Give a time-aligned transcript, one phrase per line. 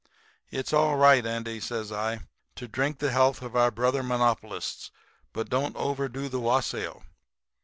[0.49, 2.21] "'It's all right, Andy,' says I,
[2.55, 4.89] 'to drink the health of our brother monopolists,
[5.31, 7.03] but don't overdo the wassail.